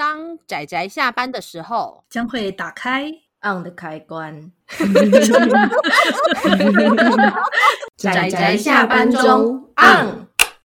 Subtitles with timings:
[0.00, 3.12] 当仔仔下班的时候，将会打开
[3.42, 4.50] on 的开关。
[7.98, 10.26] 仔仔下班中 on。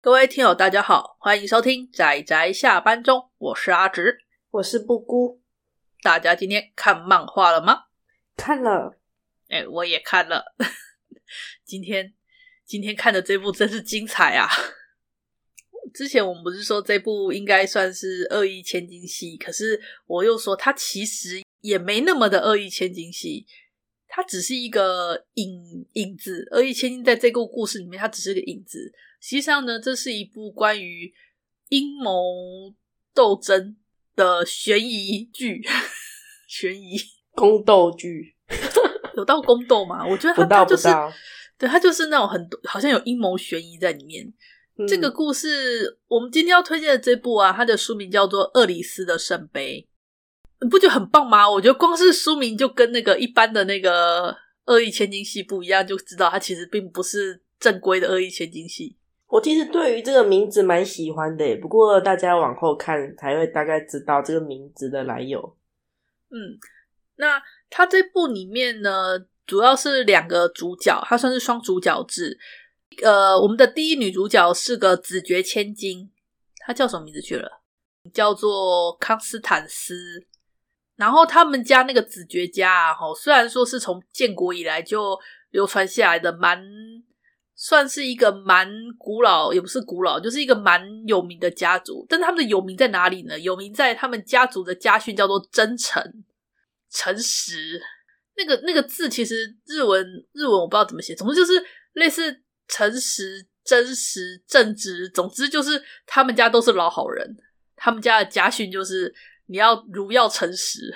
[0.01, 5.39] 各位听友，大家好，欢迎收听仔仔下班中，我是阿直，我是布姑。
[6.01, 7.83] 大家今天看漫画了吗？
[8.35, 8.97] 看了，
[9.49, 10.55] 哎，我也看了。
[11.63, 12.15] 今天
[12.65, 14.49] 今天看的这部真是精彩啊！
[15.93, 23.45] 之前我们不是说这部应该算是恶意千金戏，可是我又说它其实也没那么的恶意千金戏，
[24.07, 26.47] 它只是一个影影子。
[26.51, 28.91] 恶意千金在这个故事里面，它只是个影子。
[29.19, 31.13] 实际上呢，这是一部关于
[31.69, 32.73] 阴谋
[33.13, 33.77] 斗争
[34.15, 35.61] 的悬疑剧，
[36.47, 36.97] 悬疑
[37.31, 38.35] 宫斗剧，
[39.15, 40.05] 有到宫斗吗？
[40.07, 40.87] 我觉得它它就是，
[41.57, 44.33] 对，它就是那种很多好像有阴谋悬疑在里面。
[44.87, 49.87] 这个故事，我们今天要推荐的这部啊，它的书名叫做《厄里斯的圣杯》，
[50.63, 51.47] 你不觉得很棒吗？
[51.47, 58.97] 我觉得光是书名就跟那个一般的那个恶意千金戏不一样，就知道它其实并不是正规的恶意千金戏。
[59.27, 65.57] 我其实对于这个名字蛮喜欢的，不过大家往后看才会大概知道这个名字的来由。
[66.31, 66.57] 嗯，
[67.17, 72.39] 那它这部里面呢，主要是两个主角，它算是双主角制。
[73.03, 76.11] 呃，我们的第一女主角是个子爵千金，
[76.57, 77.61] 她叫什么名字去了？
[78.13, 80.25] 叫做康斯坦斯。
[80.97, 85.17] 然后他们家那个子爵家啊，吼，虽然说是从建国以来就
[85.49, 86.63] 流传下来的蛮，蛮
[87.55, 92.05] 算是一个蛮古老，也不是古老，就是一个蛮有名的家族。
[92.07, 93.39] 但他们的有名在哪里呢？
[93.39, 96.03] 有名在他们家族的家训叫做真诚、
[96.91, 97.81] 诚实。
[98.35, 102.41] 那个那个字其实日文日文我不知道怎么写，总之就是类似。
[102.71, 107.35] 诚实、真实、正直，总之就是他们家都是老好人。
[107.75, 109.13] 他们家的家训就是
[109.47, 110.93] 你要如要诚实。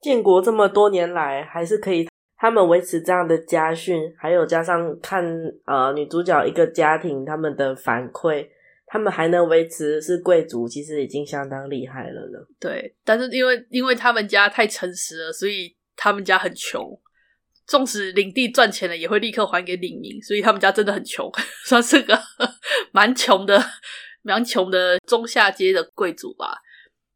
[0.00, 5.22] 建国这么多年来，还是可以他们维持这样的家训，还有加上看
[5.66, 8.48] 呃女主角一个家庭他们的反馈，
[8.86, 12.38] 他们还能维持是贵族，其实已经相当厉害了呢。
[12.58, 16.98] 对，但是因为因为他们家太诚实了，所以他们家很穷。
[17.68, 21.30] 纵使领地赚钱了，也会立刻还给领民，所以他们家真的很穷，
[21.66, 22.18] 算是个
[22.92, 23.62] 蛮穷的、
[24.22, 26.62] 蛮穷的中下阶的贵族吧。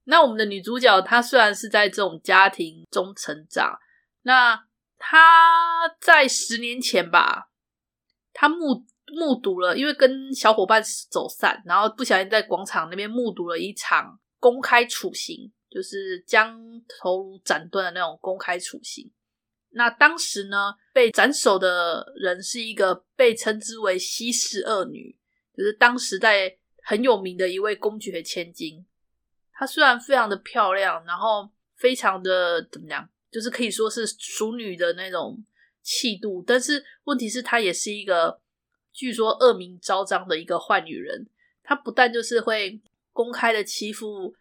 [0.05, 3.79] 那我们的女主角，她虽然是在这种家庭中成长，
[4.23, 4.67] 那
[4.99, 7.51] 她在十年前吧，
[8.35, 8.85] 她目
[9.17, 16.61] 目睹了，因为跟小伙伴走散，然后不小心在广场那边目睹了一场公开处刑，就是将
[17.01, 19.11] 头颅斩断的那种公开处刑。
[19.75, 25.17] 那当时呢，被斩首的人是一个被称之为西式恶女，
[25.57, 28.85] 就是当时在很有名的一位公爵千金。
[29.53, 35.43] 她虽然非常的漂亮，然后非常的怎么样，就是可以说是淑女的那种
[35.83, 38.41] 气度，但是问题是她也是一个
[38.93, 41.27] 据说恶名昭彰的一个坏女人。
[41.63, 42.79] 她不但就是会
[43.13, 44.35] 公开的欺负，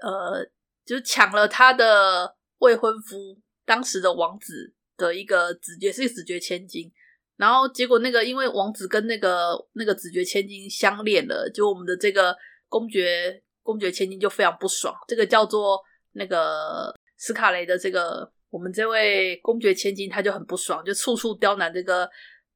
[0.00, 0.48] 呃，
[0.86, 4.72] 就是抢了她的未婚夫，当时的王子。
[4.98, 6.92] 的一个子爵是一个子爵千金，
[7.36, 12.36] 然后结果那个因为王子跟那个那个子爵千金相恋了，就我们的这个
[12.68, 14.94] 公爵公爵千金就非常不爽。
[15.06, 15.80] 这个叫做
[16.12, 22.10] 那个斯卡雷的这个我们这位公爵千金，他就很不爽，就处处刁难这个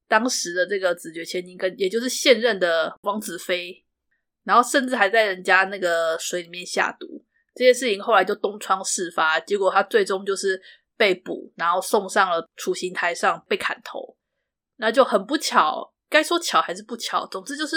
[0.08, 3.84] 当时的这个子爵千金，跟也就是现任的王子妃，
[4.42, 7.24] 然后甚至还在人家那个水里面下毒。
[7.54, 10.60] 这些事情后来就东窗事发，结果他最终就是。
[10.96, 14.16] 被捕，然后送上了处刑台上被砍头，
[14.76, 15.92] 那就很不巧。
[16.08, 17.26] 该说巧还是不巧？
[17.26, 17.76] 总之就是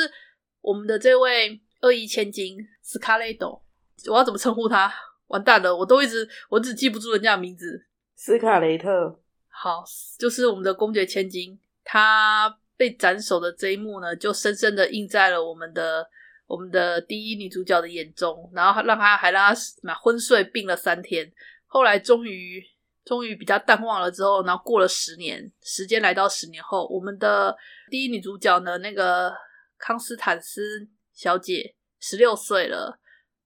[0.59, 3.63] 我们的这位恶意千金斯卡雷朵，
[4.07, 4.93] 我要怎么称呼他？
[5.27, 7.87] 完蛋了，我都一直我只记不住人家的名字。
[8.15, 9.83] 斯卡雷特，好，
[10.19, 16.05] 就是我们的公爵千金，他被斩首的这一幕呢，就深深的印在了我们的
[16.45, 21.31] 我们的第一女主角的眼中，然后让她还让他昏睡病了三天，
[21.65, 22.61] 后来终于。
[23.05, 27.55] 终于比较淡忘了之后，然后过了十年，时间来到十年后，我们的
[27.91, 29.31] 第一女主角呢，那个
[29.77, 32.99] 康斯坦斯小姐十六岁了，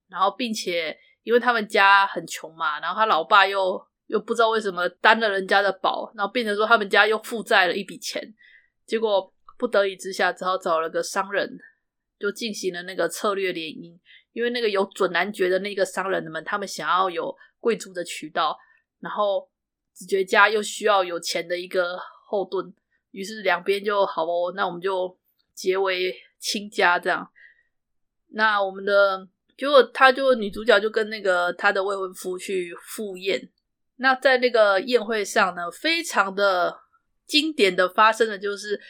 [0.08, 8.34] 然后并且因为他们家很穷嘛，然后他老爸又又不知道为什么担了人家的宝，然后变成说他们家又负债了一笔钱，
[8.86, 11.58] 结果不得已之下只好找了个商人，
[12.18, 13.94] 就进行了那个策略联姻，
[14.32, 18.58] 因为那个有准男爵的那个商人们，他们想要有贵族的渠道。
[19.02, 19.49] 然后
[19.92, 22.72] 子爵家又需要有钱的一个后盾，
[23.10, 25.16] 于是两边就好哦，那我们就
[25.54, 27.30] 结为亲家这样。
[28.28, 33.50] 那我们的结果他就女主角就跟那个他的未婚夫去赴宴。
[33.96, 36.80] 那在那个宴会上呢，非常的
[37.26, 38.80] 经典的发生的就是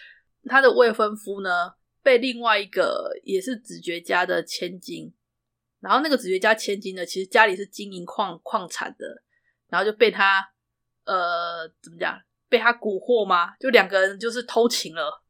[0.45, 5.13] 他的未婚夫呢被另外一个也是子爵家的千金，
[5.81, 9.23] 然后那个子爵家千金呢，其实家里是经营矿矿产的，
[9.69, 10.53] 然后就被他
[11.13, 12.17] 呃怎么讲，
[12.49, 13.55] 被他蛊惑吗？
[13.59, 15.23] 就两个人就是偷情了，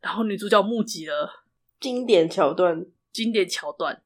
[0.00, 1.44] 然后女主角目击了
[1.80, 4.02] 经典桥段，经典桥段。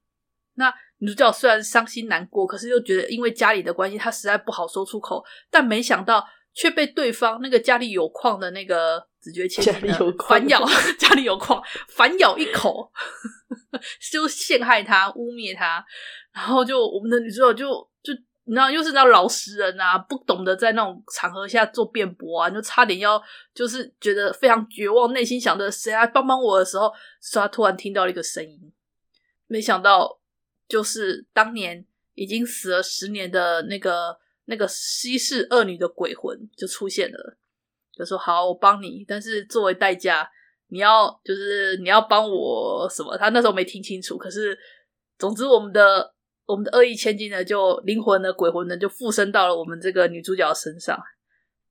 [0.55, 5.23] 那女主角虽然伤心难过，可是又觉得因为家里的关系，她实在不好说出口。
[5.51, 9.95] 但没想到却被对方那个家里有矿的那个子爵千金
[10.29, 10.63] 反咬，
[10.99, 12.91] 家里有矿反咬一口，
[14.13, 15.85] 就陷害他、污蔑他。
[16.33, 17.90] 然后就我们的女主角就就
[18.45, 23.23] 你知道，又是那老实人啊，不懂得在那种场合下做辩驳啊，就差点要
[23.55, 28.73] 就是觉得非常绝望，内心想着谁来帮帮我的时候，是她突然听到了一个声音，
[29.47, 30.19] 没想到。
[30.71, 31.85] 就是当年
[32.15, 37.37] 已经死了十年的那个那个西氏恶女的鬼魂就出现了，
[37.93, 40.31] 就说好，我帮你，但是作为代价，
[40.69, 43.19] 你要就是你要帮我什么？
[43.19, 44.57] 他那时候没听清楚，可是
[45.19, 46.15] 总之我们的
[46.51, 50.99] 我们的恶意千金呢，就灵魂的鬼魂呢，就附身到了我们这个女主角身上。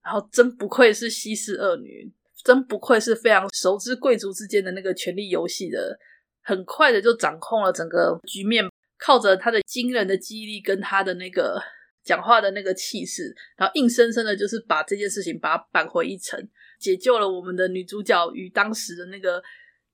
[0.04, 2.12] 然后真不愧是西施恶女，
[2.44, 6.00] 真不愧是非常熟知贵族之间的那个权力游戏的，
[6.42, 8.68] 很快的就掌控了整个局面。
[8.98, 11.58] 靠着他的惊人的记忆力跟他的那个
[12.04, 16.38] 讲话的那个气势，然后硬生生的就是把这件事情把它扳回一城，
[16.78, 19.42] 解救了我们的女主角与当时的那个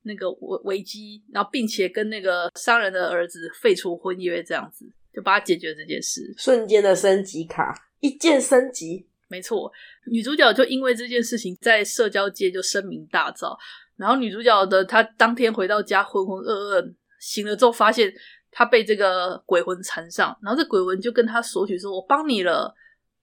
[0.06, 9.08] 那个危危机，然后并且跟那个商人的儿子废除婚约，这样子就把他解决这件事，瞬间的升级卡，一键升级。
[9.28, 9.72] 没错，
[10.12, 13.58] 女主角就因为这件事情在社交界就声名大噪，
[13.98, 18.14] 然后女主角的她当天回到家浑浑噩噩，醒了之后发现。
[18.58, 22.74] 她被这个鬼魂缠上，然后这鬼魂就跟她索取说：“我帮你了，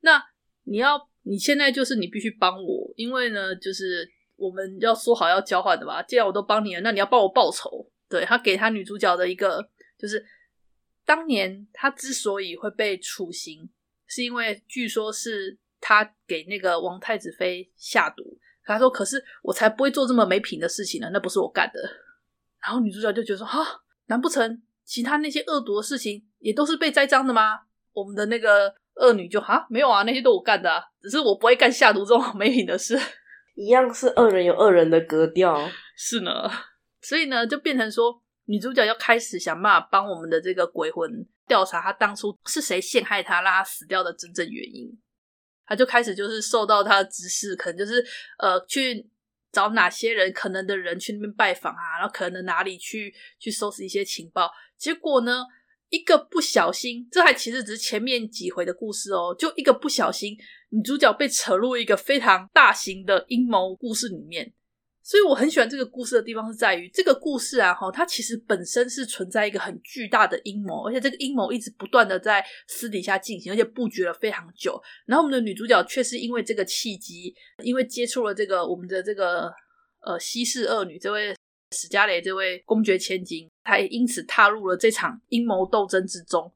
[0.03, 0.23] 那
[0.65, 4.07] 你要你现在就是你必须帮我，因为呢，就是
[4.43, 6.03] 我们要说好要交换的吧。
[6.03, 9.67] 既然我都帮你了，那你要帮我报仇。”对，他给他女主角的一个
[9.97, 10.25] 就是，
[11.07, 13.71] 当年他之所以会被处刑，
[14.07, 18.39] 是因为据说是他给那个王太子妃下毒。
[18.65, 21.81] 他说：“可是我才不会做这么没品的事情呢，那不是我干的。”
[22.63, 27.61] 然后女主角就觉得说：“哈，难不成？”其他那些恶毒的事情也都是被栽赃的吗？
[27.93, 32.99] 我们的那个恶女就哈没有啊，那些都我干的，只是我不会干下毒这种 没品的事。
[33.55, 36.51] 一样是恶人有恶人的格调，是呢。
[37.01, 41.11] 所以呢，就变成说女主角要开始想办法帮我们的这个鬼魂
[41.47, 44.91] 调查，他当初是谁陷害他，让他死掉的真正原因。
[45.67, 48.05] 他就开始就是受到他的指示，可能就是
[48.39, 49.09] 呃去。
[49.53, 54.51] 找哪些人可能的人去那边拜访啊，然后可能哪里去去收拾一些情报。
[54.79, 55.45] 结果呢，
[55.93, 60.35] 一个不小心，这还其实只是前面几回的故事哦，就一个不小心，
[60.71, 64.55] 女主角被扯入一个非常大型的阴谋故事里面。
[65.05, 74.81] 所以我很喜欢这个故事的地方是在于，这个故事啊，哈，它其实本身是存在一个很巨大的阴谋，而且这个阴谋一直不断的在私底下进行，而且布局了非常久。
[75.05, 79.53] 然后我们的女主角却是因为这个契机，因为接触了这个我们的这个
[80.07, 81.37] 呃西式恶女这位
[81.73, 86.53] 史嘉蕾这位公爵千金，她也因此踏入了这场阴谋斗争之中。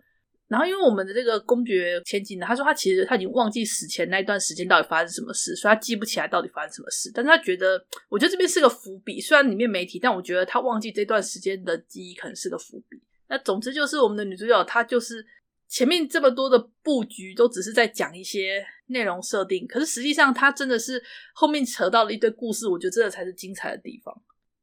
[0.48, 7.11] 然后，因为我们的这个公爵千金呢，他说他其实他已经忘记死前那一段时间到底发生什么事，所以他记不起来到底发生什么事。
[7.12, 13.02] 但是他觉得，我觉得这边是个伏笔，虽然里面没提，但我觉得他忘记这段时间的记忆可能是个伏笔。
[13.28, 15.26] 那总之就是我们的女主角，她就是
[15.66, 21.02] 前面这么多的布局都只是在讲一些内容设定，可是实际上她真的是
[21.35, 24.14] 后面扯到了一堆故事，我觉得这个才是精彩的地方。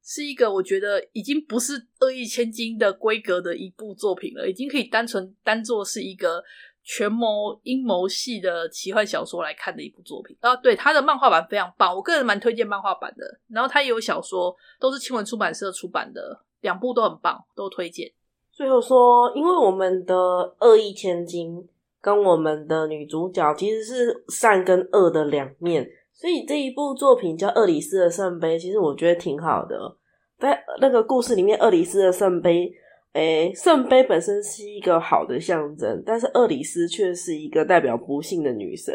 [0.04, 6.44] 是一个我觉得已经不是恶意千金的规格的一部作品了，已经可以单纯当做是一个
[6.84, 10.54] 权谋阴谋系的奇幻小说来看的一部作品啊。
[10.58, 13.40] 对，它的漫画版非常棒，我个人蛮推荐漫画版的。
[13.48, 18.12] 然后它也有小说，都是青文出版社出版的，两部都很棒，都推荐。
[18.52, 20.16] 最后说，因为我们的
[20.60, 21.66] 恶意千金
[22.02, 25.90] 跟我们的女主角其实是善跟恶的两面。
[26.14, 29.98] 所以这一部作品叫《厄里斯的圣杯》，其实我觉得挺好的。
[30.40, 32.72] 在那个故事里面，厄里斯的圣杯，
[33.14, 38.94] 诶，圣杯本身是一个好的象征，但是厄里斯却是一个代表不幸的女神。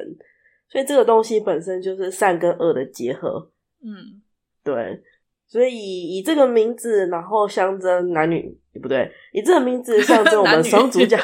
[0.70, 3.50] 所以这个东西本身就是善跟恶的结合。
[3.82, 4.22] 嗯，
[4.62, 5.02] 对。
[5.46, 11.16] 所以以这个名字，然后象征男女，不对，以这个名字象征我们 双主角，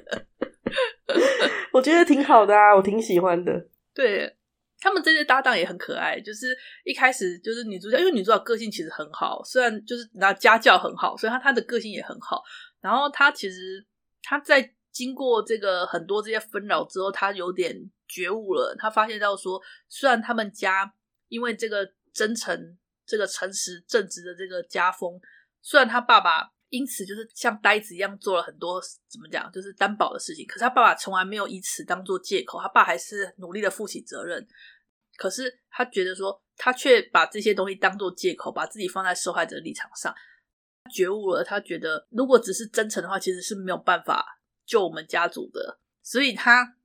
[1.74, 3.66] 我觉得挺好的啊，我挺喜欢的。
[3.94, 4.34] 对。
[4.80, 12.42] 他们这些搭档也很可爱，就是一开始就是女主角，因为女主角个性其实很好，虽然就是拿家教很好，所以她她的个性也很好。
[12.80, 13.86] 然后她其实
[14.22, 17.76] 她在经过这个很多这些纷扰之后，她有点
[18.08, 18.74] 觉悟了。
[18.78, 20.92] 她发现到说，虽然他们家
[21.28, 25.20] 因为这个真诚、这个诚实、正直的这个家风，
[25.62, 34.46] 虽然他爸爸因此就是像呆子一样做了很多怎么讲，就是担保的事情，可是他爸爸从来没有以此当做借口，他爸还是努力的负起责任。
[35.16, 40.14] 可是他觉得说，他却把这些东西当做借口，把自己放在受害者的立场上。
[40.94, 44.24] 觉悟了，他觉得如果只是真诚的话，其实是没有办法
[44.64, 45.78] 救我们家族的。
[46.02, 46.76] 所以他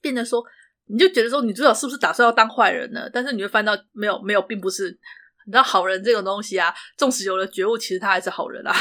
[0.00, 0.42] 变得说，
[0.86, 3.10] 你就觉得说，女主角是不是打算要当坏人呢？
[3.12, 4.98] 但是你会翻到，没有，没有，并不是。
[5.44, 8.72] 你知道，好人这种东西啊，纵使有了觉悟，其实他还是好人啊。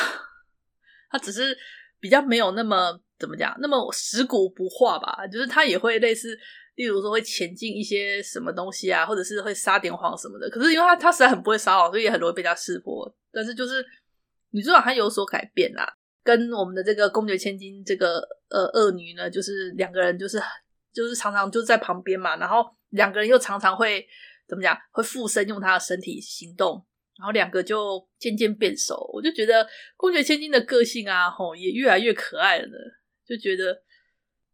[1.11, 1.57] 他只是
[1.99, 5.27] 比较没有那么怎么讲，那么食古不化吧。
[5.27, 6.37] 就是他也会类似，
[6.75, 10.49] 例如说会前进一些什么东西啊，或者是会撒点谎什么的。
[10.49, 13.13] 可是因为他他实在很不会撒谎，所以也很容易被他识破。
[13.31, 13.85] 但是就是。
[14.53, 20.37] 女主角她有所改变啦，跟我们的这个公爵千金这个呃恶女呢，就是两个人就是
[20.91, 24.05] 就是常常就在旁边嘛，然后两个人又常常会
[24.49, 26.85] 怎么讲，会附身用他的身体行动，
[27.21, 29.09] 然后两个就渐渐变熟。
[29.13, 32.73] 我就觉得公爵千金的个性啊，吼也越来越可爱了呢，
[33.23, 33.81] 就觉得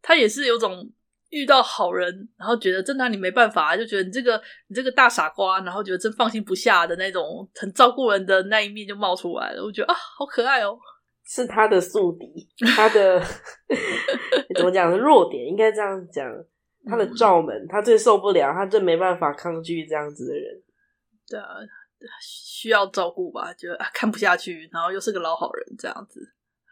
[0.02, 0.92] 他也是有种。
[1.30, 9.62] 遇到好人，然后觉得真拿你没办法，就觉得你这个你这个大傻瓜，然后觉得真放心不下的那种很照顾人的那一面就冒出来了。
[9.62, 10.78] 我觉得啊，好可爱哦，
[11.26, 13.22] 是他的宿敌，他的
[14.56, 16.26] 怎么讲的弱点，应该这样讲，
[16.86, 20.62] 他的罩门，他最受不了，他最没办法抗拒这样子的人。
[21.28, 21.56] 对啊，
[22.20, 26.20] 需要照顾吧，就啊看不下去，然后又是个老好人，这样子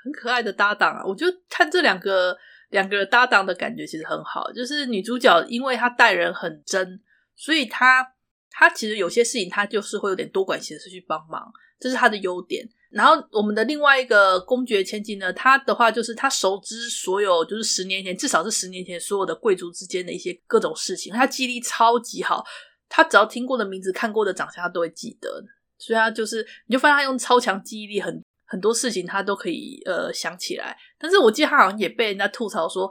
[0.03, 1.05] 很可爱的搭档啊。
[1.05, 2.37] 我就看这两个。
[2.71, 7.01] 两个搭档的感觉其实很好，就是女主角因为她待人很真，
[7.37, 8.05] 所以她
[8.51, 12.69] 她其实有些事情她就是会有点多管闲事去帮忙，这是她的优点。
[12.91, 22.45] 然后我们的另外一个公爵千金呢，她的话就是她熟知所有，就是十年前至少是十年前所有的贵族之间的一些各种事情，她记忆力超级好，
[22.89, 25.45] 她只要听过的名字、看过的长相，他都会记得。
[25.79, 28.23] 所以他就是你就发现他用超强记忆力很。
[28.49, 32.89] 很多事情他都可以呃想起来，但是我记得他好像也被人家吐槽说，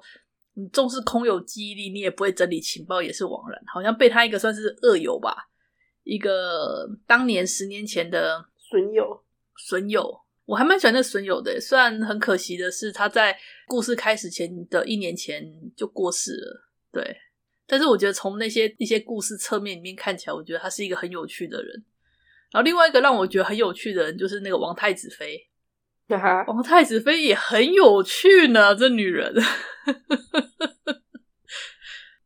[0.55, 3.57] 你纵使空有记忆力，你也不会整理情报，也是枉然。
[3.65, 5.47] 好像被他一个算是恶友吧，
[6.03, 9.23] 一个当年十年前的损友，
[9.57, 11.57] 损友，我还蛮喜欢那损友的。
[11.61, 15.41] 虽然很可惜的是他在故事开始前的一年前
[15.73, 17.15] 就过世了，对。
[17.67, 21.83] 但是我觉得从那些一些故事侧面里面看起来，我觉得他是一个很有趣的人。
[22.51, 25.47] 然后另外一个让我觉得很有趣的人就是那个王太子妃，
[26.47, 29.33] 王太子妃也很有趣呢，这女人，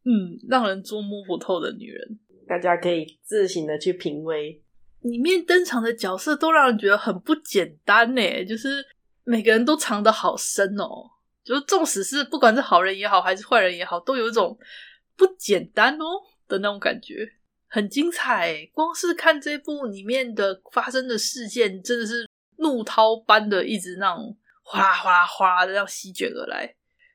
[0.06, 4.62] 嗯，让人捉摸不透的女人，大家可以自行的去品味。
[5.02, 8.86] 里面登场的角色都让人觉得很不简单呢，就是
[9.24, 11.10] 每个人都藏得好深哦，
[11.44, 14.58] 就是纵使是不管是好人也好，还是坏人也好，都有一种
[15.20, 16.06] 不简单哦
[16.48, 17.34] 的那种感觉。
[17.68, 26.74] 很精彩，光是看这部里面的发生的事件，真的是怒涛般的，一直那种哗啦哗啦哗啦的这样席卷而来。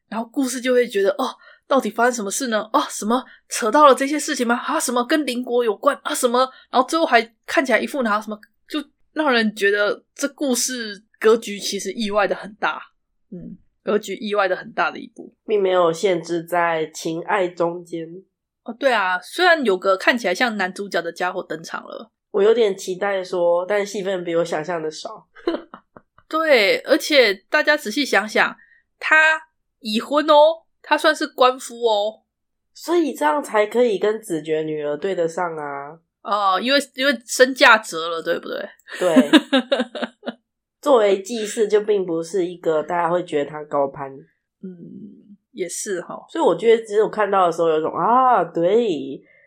[0.09, 1.35] 然后故事就会觉得，哦，
[1.67, 2.61] 到底发生什么事呢？
[2.73, 4.55] 哦，什么扯到了这些事情吗？
[4.55, 6.15] 啊，什么跟邻国有关啊？
[6.15, 6.39] 什么？
[6.71, 12.81] 然后最后还看起来一副拿什么，就让人觉得这故事格局其实意外的很大。
[13.33, 18.07] 嗯，格局意外的很大的一部，并没有限制在情爱中间。
[18.65, 25.29] 哦，对啊，虽然有个看起来像男主角的家伙登场了，我有点期待说，但戏份比我想象的少。
[26.27, 28.57] 对，而且大家仔细想想，
[28.99, 29.15] 他
[29.81, 32.23] 已婚哦，他算是官夫哦，
[32.73, 35.99] 所以这样才可以跟子爵女儿对得上啊。
[36.23, 38.67] 哦，因为因为身价折了，对不对？
[38.99, 39.31] 对，
[40.81, 44.11] 作为祭祀就并不是一个大家会觉得他高攀，
[44.63, 45.21] 嗯。
[45.55, 48.87] 也是哈，所以我觉得只有看到的时候有种啊，对，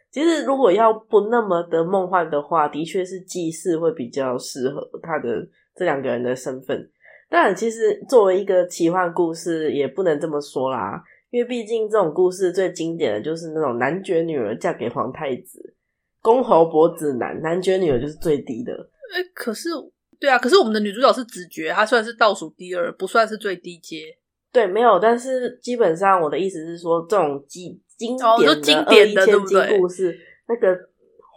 [0.10, 5.46] 其实如果要不那么的梦幻的话，的确是祭祀会比较适合他的
[5.76, 6.90] 这两个人的身份。
[7.30, 15.76] 但其实作为一个奇幻故事，也不能这么说啦，因为毕竟这种故事最经典的就是那种男爵女儿嫁给皇太子，
[16.22, 18.72] 公侯伯子男，男爵女儿就是最低的。
[19.14, 19.70] 哎、欸，可是
[20.20, 24.17] 对啊，可是我们的女主角是子爵，她算是倒数第二，不算是最低阶。
[24.52, 30.76] 对，没有，但是基本上我的意思是说，这种经经典的恶意千金故事，那个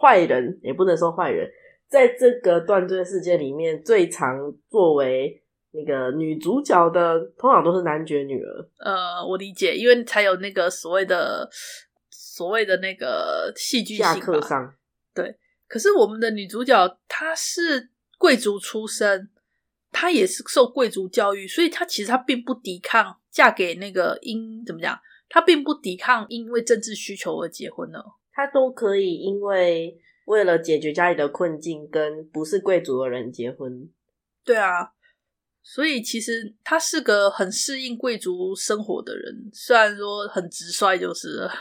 [0.01, 1.47] 坏人也不能说坏人，
[1.87, 8.69] 在这个断罪事件里面，最常作为那个女主角的，通常都是男爵女儿。
[8.79, 11.49] 呃，我理解，因为才有那个所谓的
[12.09, 14.13] 所谓的那个戏剧性吧。
[14.13, 14.73] 下课上。
[15.13, 15.35] 对，
[15.67, 19.29] 可是我们的女主角她是贵族出身。
[19.91, 33.89] 她也是受贵族教育，所以她其实她并不抵抗嫁给那个因怎么讲，她并不抵抗因为政治需求而结婚了，她都可以因为为了解决家里的困境跟不是贵族的人结婚。
[34.43, 34.93] 对啊。
[35.63, 41.53] 所以其实他是个很适应贵族生活的人，虽然说很直率，就是了，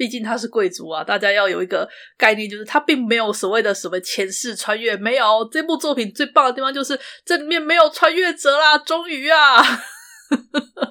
[0.00, 1.04] 毕竟他是贵族啊。
[1.04, 5.46] 大家要有一个概念，就是他并没有所谓的什么前世穿越，没有。
[5.52, 9.60] 这部作品最棒的地方就是这里面没有穿越者啦，终于啊，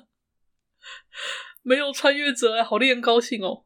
[1.66, 3.66] 没有穿越者，好令人高兴哦。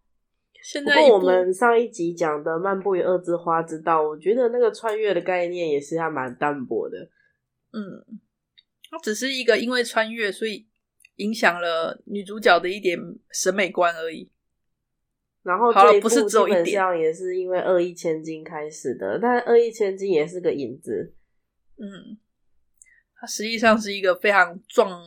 [0.63, 6.97] 现在，不过我们上一集讲的《漫步于二之花之道》，我觉得那个穿越的概念也是还蛮淡薄的。
[7.73, 7.81] 嗯，
[8.89, 10.65] 它只是一个因为穿越，所以
[11.17, 12.97] 影响了女主角的一点
[13.33, 14.31] 审美观而已。
[15.43, 21.13] 然后这一部基本上也是因为恶意千金开始的，但恶意千金也是个影子。
[21.77, 22.17] 嗯，
[23.19, 25.01] 它实际上是一个非常壮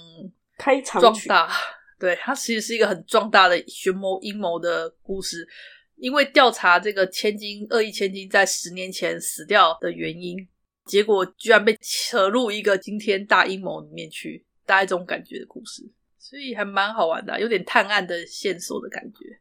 [0.59, 1.51] 开场壮大，
[1.99, 5.49] 对，它其实是一个很壮大的玄谋阴谋的故事。
[5.97, 10.37] 因为调查这个千金恶意千金在十年前死掉的原因。
[10.85, 15.83] 结果居然被扯入一个惊天大阴谋里面去，大概这种感觉的故事，
[16.17, 19.41] 所以还蛮好玩的，有点探案的线索的感觉。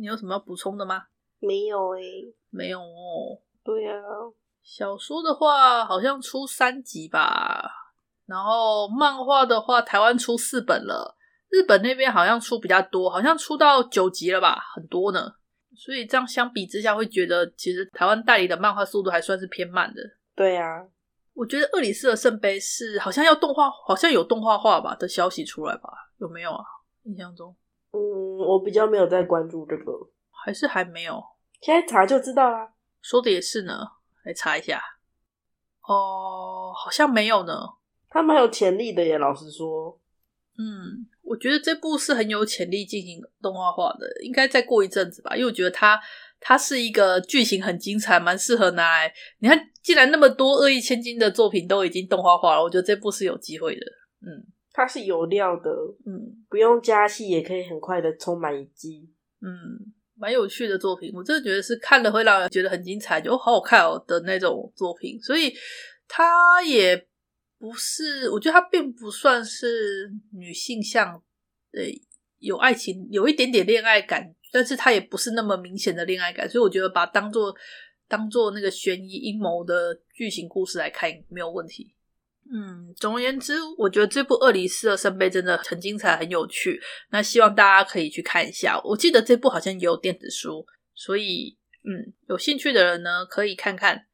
[0.00, 1.04] 嗯，你有什么要补充的吗？
[1.38, 3.38] 没有诶、欸，没有哦。
[3.62, 4.00] 对啊，
[4.62, 7.70] 小说的话好像出三集吧，
[8.26, 11.16] 然后漫画的话台湾出四本了，
[11.48, 15.34] 日本那边好像出比较多，好像出到九集了吧，很多呢。
[15.76, 20.02] 所以这样相比之下，会觉得其实台湾代理的漫画速度还算是偏慢的。
[20.34, 20.86] 对啊，
[21.34, 25.88] 我觉得《厄里斯的圣杯》是好像要动画，好像有动画化吧的消息出来吧？
[26.18, 26.64] 有没有啊？
[27.04, 27.54] 印象中，
[27.92, 29.92] 嗯，我比较没有在关注这个，
[30.30, 31.22] 还是还没有？
[31.60, 32.72] 现在查就知道啦。
[33.02, 33.74] 说的也是呢，
[34.24, 34.80] 来查一下。
[35.82, 37.54] 哦，好像没有呢。
[38.08, 40.00] 他蛮有潜力的耶，老实说。
[40.58, 46.00] 嗯，我觉得这部是很有潜力进行动画化的，应该再过一阵子吧，因为我觉得它。
[46.42, 49.12] 它是一个剧情很精彩，蛮适合拿来。
[49.40, 53.84] 你看，既然那么多恶意千金的作品都已经动画化了，我觉得这部是有机会的。
[54.22, 54.46] 嗯，
[54.80, 55.70] 它是有料的。
[56.06, 59.08] 嗯，不用加戏也可以很快的充满一季。
[59.40, 65.20] 嗯，蛮有趣的作品，我真的觉得是看了会让人觉得很精彩，就好好看哦的那种作品。
[65.20, 65.52] 所以
[66.08, 67.06] 它也
[67.58, 71.14] 不是，我觉得它并不算是女性向，
[71.72, 71.82] 呃，
[72.38, 74.34] 有爱情，有一点点恋爱感。
[74.52, 77.54] 但是它也不是那么明显的恋爱感，所以我觉得把它当做
[78.08, 81.94] 当做那个悬疑阴谋的剧情故事来看没有问题。
[82.52, 86.80] 嗯，总而言之，我觉得这部《厄里斯的圣杯》真的很精彩、很有趣。
[87.10, 88.80] 那希望大家可以去看一下。
[88.82, 94.06] 我记得这部好像也有电子书，所以嗯，有兴趣的人呢可以看看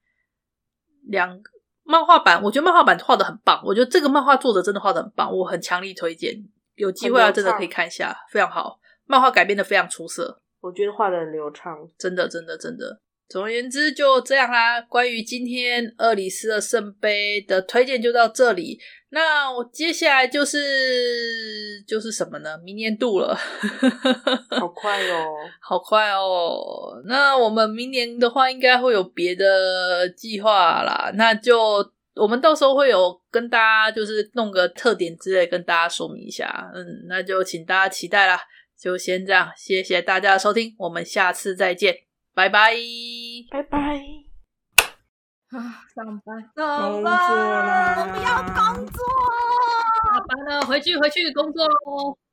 [1.04, 1.40] 两
[1.82, 2.42] 漫画版。
[2.42, 6.34] 我觉得漫画版画的很棒，我觉得这个漫画作者真的画的很棒，我很强力推荐。
[6.74, 8.78] 有机会啊，真的可以看一下，非常好。
[9.06, 13.00] 漫画改编的非常出色，我觉得画的很流畅，真的，真的，真的。
[13.28, 14.80] 总而言之，就这样啦。
[14.82, 18.80] 关于今天《厄里斯的圣杯》的推荐就到这里。
[19.10, 22.58] 那我接下来就是就是什么呢？
[22.58, 23.34] 明年度了，
[24.50, 25.26] 好 快哦，
[25.60, 27.02] 好快哦。
[27.06, 31.10] 那我们明年的话，应该会有别的计划啦。
[31.14, 31.84] 那就
[32.14, 36.70] 我们到时候会有跟大家就是弄个特点之类，跟大家说明一下。
[36.74, 38.40] 嗯，那就请大家期待啦。
[38.78, 41.96] 就先这样，谢谢大家的收听，我们下次再见，
[42.36, 42.70] 拜拜，
[43.50, 43.78] 拜拜。
[45.48, 49.02] 啊，上班，上班，我不要工作，
[50.04, 52.18] 下班了，回去，回去工作喽。